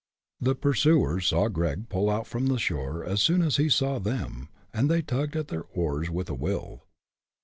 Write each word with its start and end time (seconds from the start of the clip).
The 0.39 0.55
pursuers 0.55 1.27
saw 1.27 1.47
Gregg 1.47 1.87
pull 1.87 2.09
out 2.09 2.25
from 2.25 2.47
the 2.47 2.57
shore 2.57 3.05
as 3.05 3.21
soon 3.21 3.43
as 3.43 3.57
he 3.57 3.69
saw 3.69 3.99
them; 3.99 4.49
and 4.73 4.89
they 4.89 5.03
tugged 5.03 5.35
at 5.35 5.49
their 5.49 5.65
oars 5.75 6.09
with 6.09 6.27
a 6.27 6.33
will. 6.33 6.85